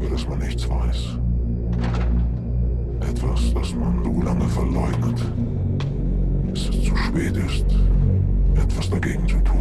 über 0.00 0.10
das 0.10 0.26
man 0.28 0.38
nichts 0.38 0.68
weiß. 0.68 1.18
Etwas, 3.00 3.54
das 3.54 3.74
man 3.74 4.02
so 4.02 4.22
lange 4.22 4.48
verleugnet, 4.48 5.22
bis 6.50 6.68
es 6.68 6.84
zu 6.84 6.96
spät 6.96 7.36
ist, 7.36 7.66
etwas 8.54 8.90
dagegen 8.90 9.26
zu 9.28 9.36
tun. 9.40 9.60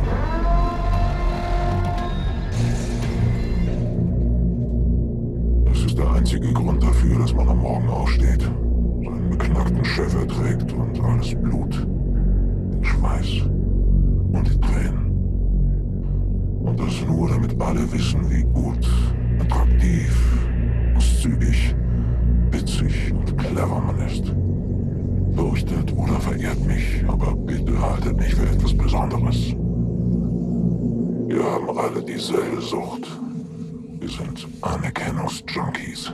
Das 5.66 5.84
ist 5.84 5.98
der 5.98 6.10
einzige 6.12 6.54
Grund 6.54 6.84
dafür, 6.84 7.20
dass 7.20 7.34
man 7.34 7.50
am 7.50 7.60
Morgen 7.60 7.90
aufsteht, 7.90 8.42
seinen 8.42 9.30
beknackten 9.30 9.86
Chef 9.86 10.14
erträgt 10.16 10.72
und 10.74 11.00
alles 11.04 11.36
Blut, 11.36 11.88
den 12.74 12.84
Schweiß 12.84 13.42
und 14.32 14.48
die 14.48 14.60
Tränen. 14.62 15.10
Und 16.64 16.80
das 16.80 17.06
nur, 17.08 17.30
damit 17.30 17.62
alle 17.62 17.92
wissen, 17.92 18.30
wie 18.30 18.44
gut, 18.44 18.88
attraktiv, 19.40 20.16
zügig, 21.22 21.76
witzig 22.52 23.14
und 23.14 23.38
clever 23.38 23.80
man 23.80 24.00
ist. 24.08 24.32
Fürchtet 25.36 25.94
oder 25.96 26.20
verehrt 26.20 26.66
mich, 26.66 27.04
aber 27.08 27.36
bitte 27.36 27.80
haltet 27.80 28.18
mich 28.18 28.36
für 28.36 28.50
etwas 28.50 28.76
Besonderes. 28.76 29.56
Wir 31.28 31.44
haben 31.44 31.78
alle 31.78 32.02
dieselbe 32.04 32.62
Sucht. 32.62 33.08
Wir 34.00 34.10
sind 34.10 34.48
Anerkennungsjunkies. 34.62 36.14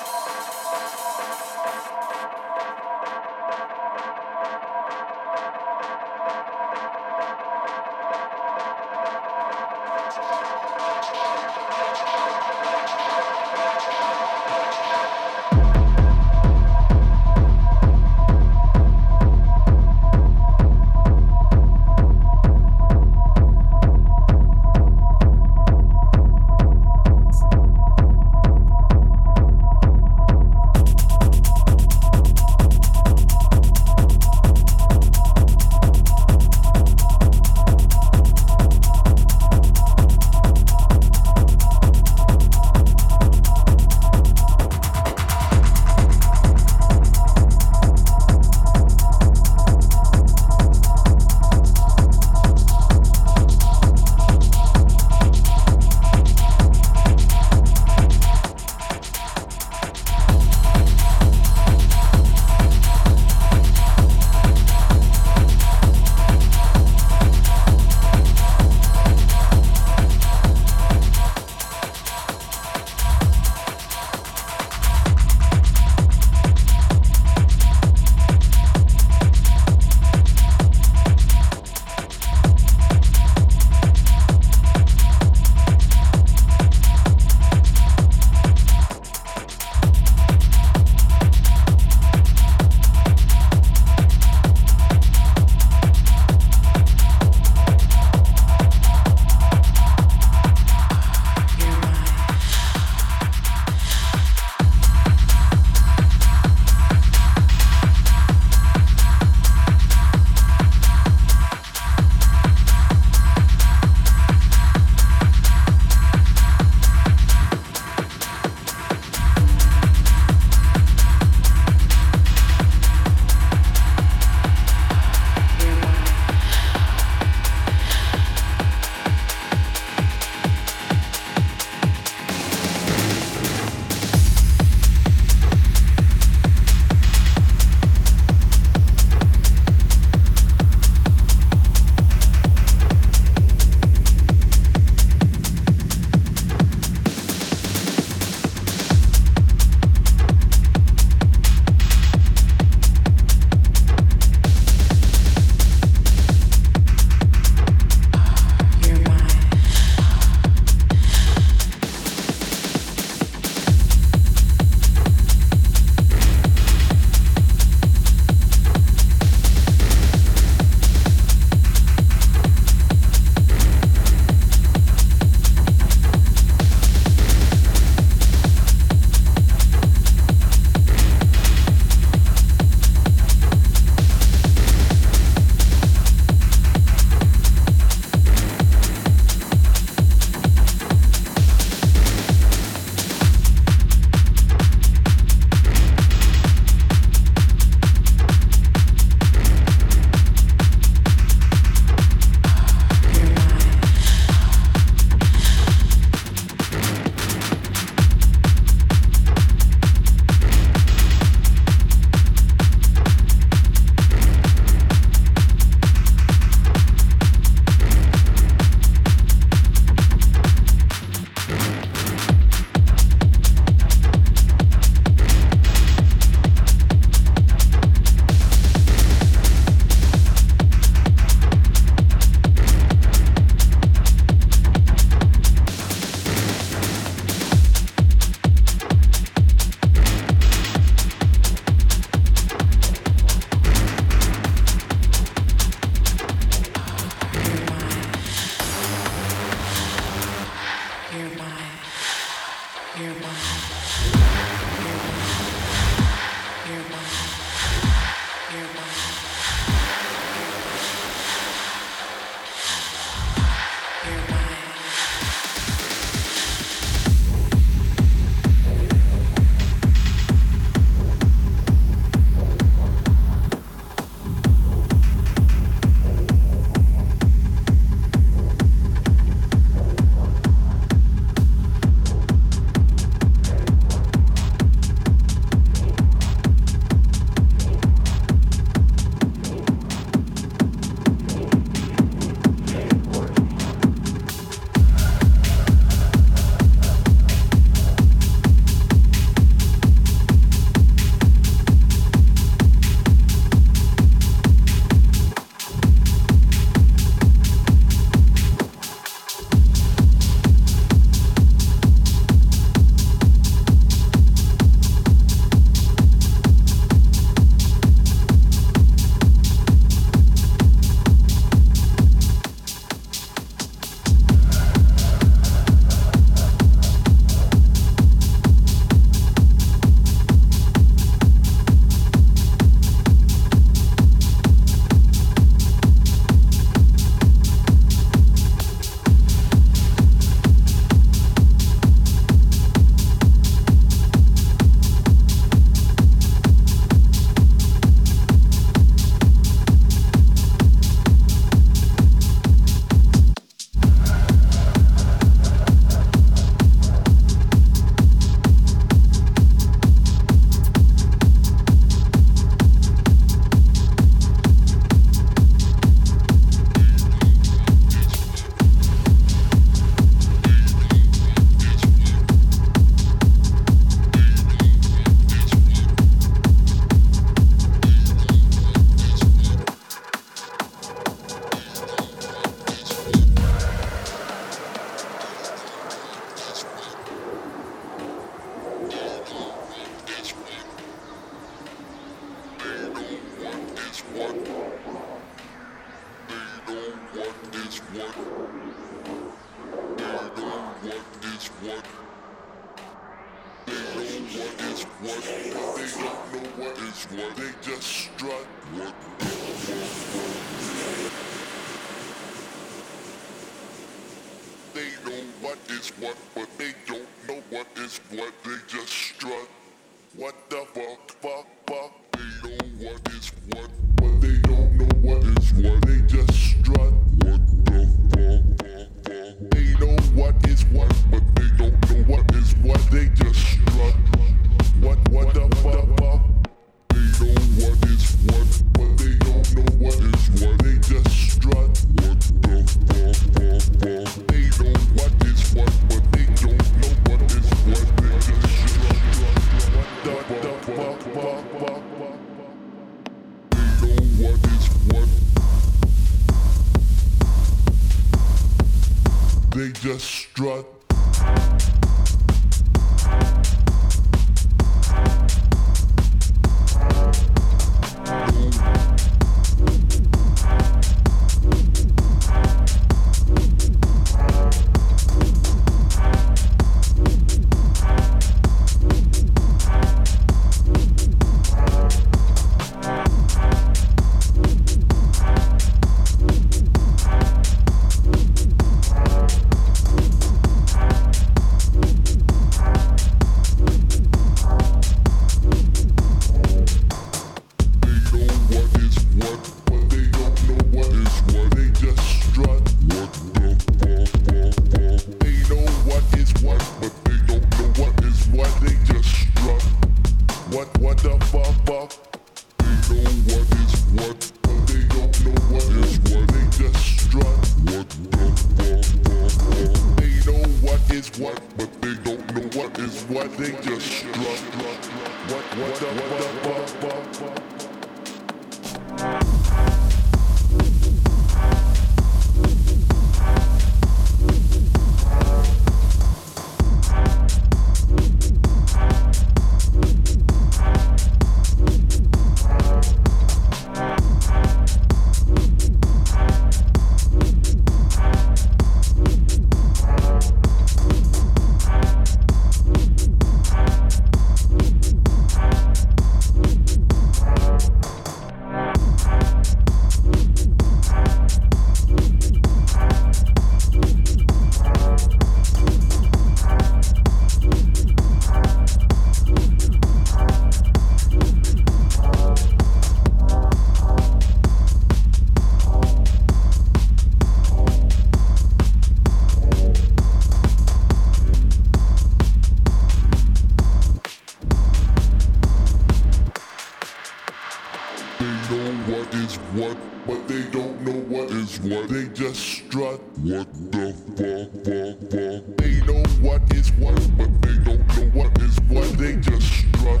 what 589.02 589.14
is 589.14 589.36
what, 589.36 589.76
but 590.06 590.28
they 590.28 590.42
don't 590.50 590.80
know 590.82 590.92
what 590.92 591.30
is 591.30 591.58
what. 591.60 591.88
They 591.88 592.06
just 592.08 592.38
strut. 592.38 593.00
What 593.18 593.52
the 593.72 593.92
fuck, 594.14 594.50
fuck, 594.62 594.98
fuck. 595.10 595.42
They 595.58 595.74
know 595.86 596.02
what 596.22 596.42
is 596.54 596.70
what, 596.78 596.94
but 597.18 597.42
they 597.42 597.58
don't 597.64 597.82
know 597.96 598.06
what 598.14 598.38
is 598.40 598.60
what. 598.68 598.98
They 598.98 599.16
just 599.16 599.46
strut. 599.50 600.00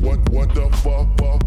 What, 0.00 0.20
what 0.30 0.54
the 0.54 0.70
fuck, 0.80 1.08
fuck. 1.18 1.42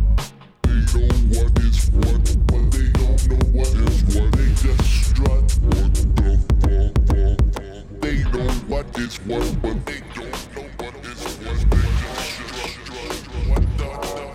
They 0.61 0.79
know 0.93 1.09
what 1.33 1.57
is 1.59 1.89
what, 1.89 2.23
but 2.45 2.63
they 2.69 2.89
don't 2.93 3.21
know 3.29 3.41
what 3.57 3.73
is 3.73 4.03
what. 4.13 4.31
They 4.37 4.49
just 4.53 4.85
strut. 5.09 5.49
What 5.73 5.93
the 6.17 6.37
fuck, 6.61 6.93
fuck, 7.09 7.33
fuck. 7.49 8.01
They 8.01 8.17
know 8.29 8.49
what 8.69 8.99
is 8.99 9.17
what, 9.25 9.61
but 9.63 9.85
they 9.87 10.01
don't 10.13 10.55
know 10.55 10.69
what 10.77 10.95
is 11.03 11.21
what. 11.41 11.59
They 11.71 11.87
just 12.03 12.29
strut. 12.29 13.17
What 13.49 13.63
the, 13.77 13.89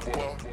the 0.05 0.13
fuck. 0.13 0.44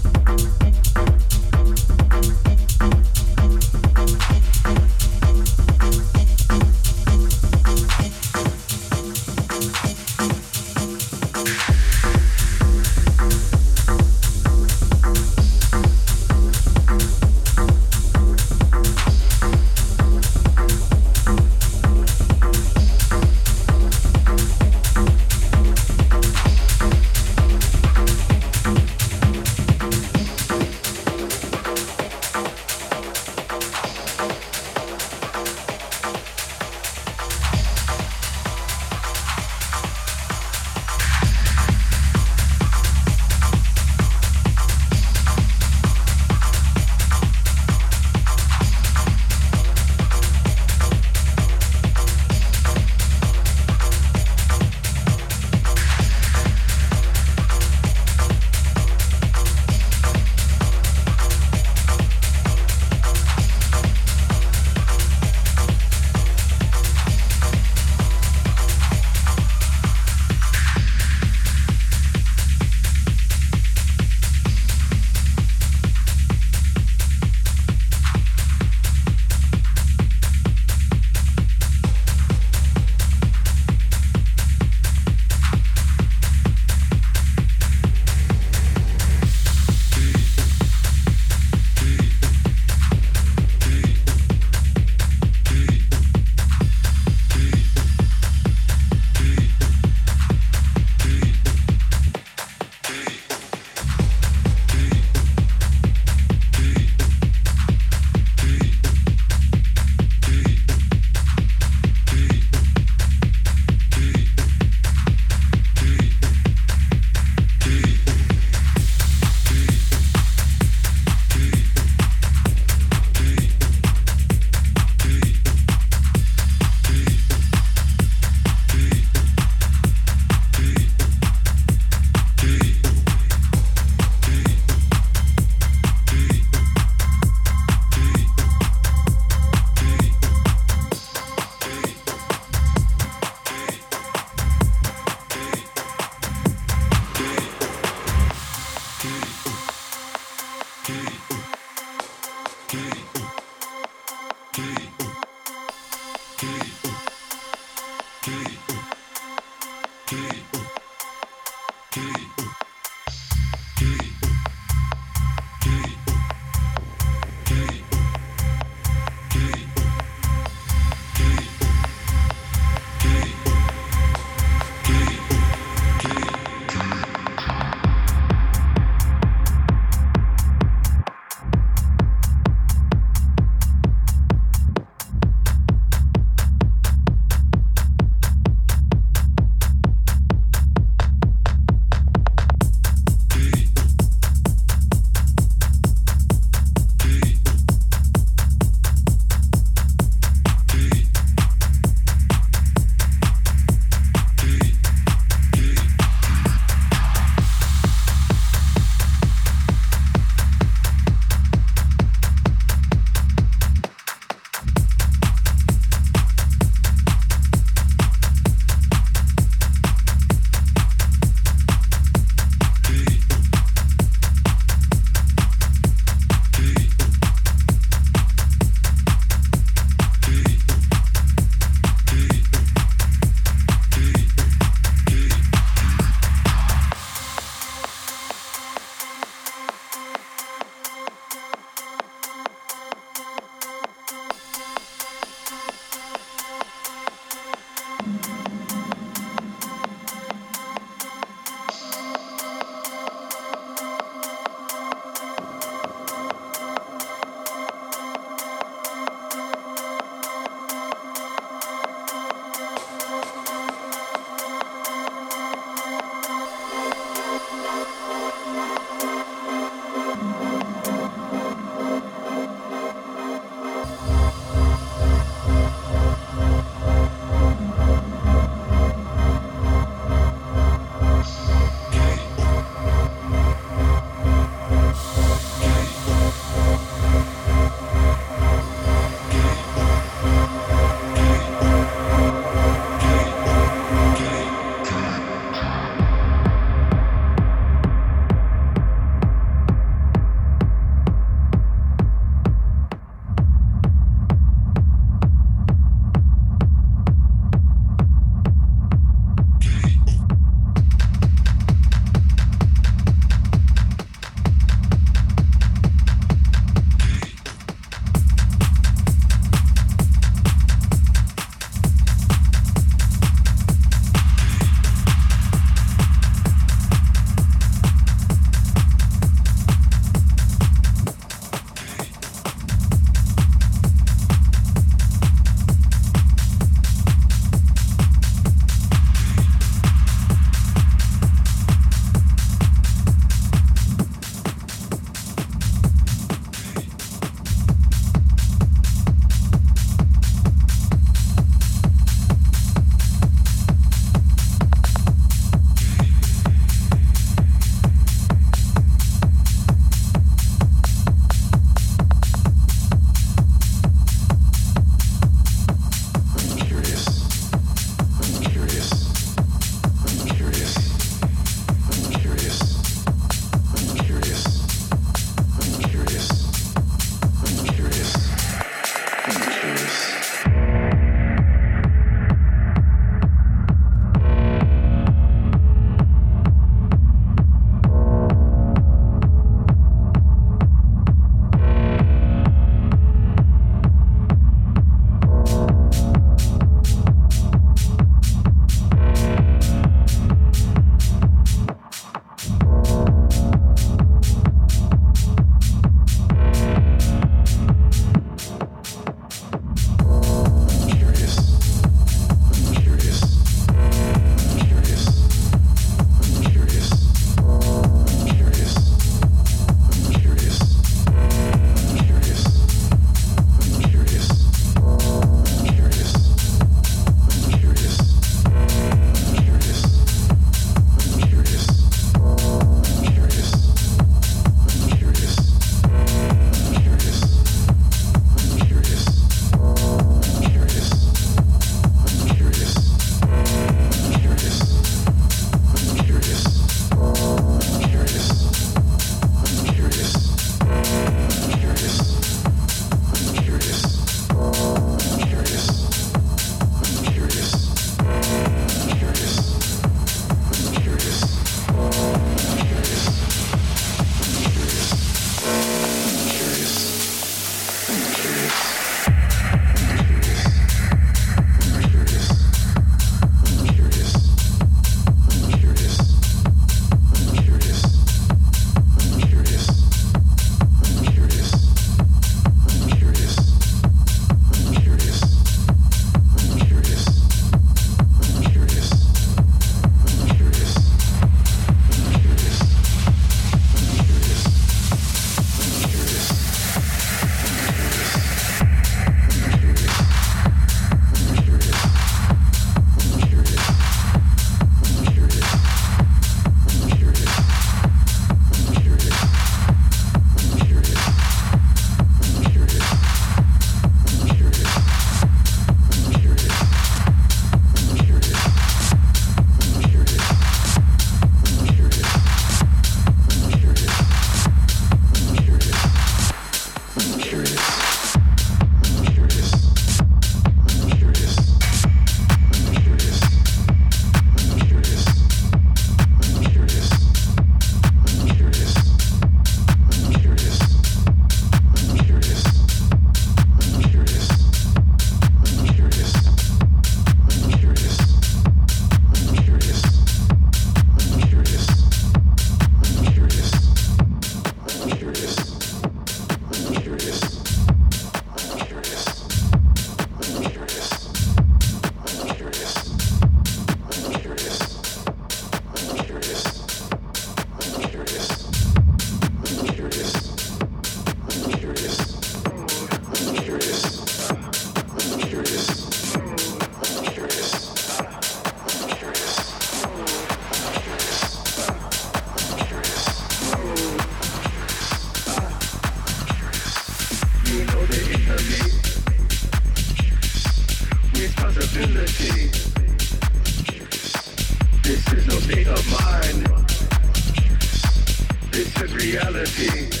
Reality. 599.11 600.00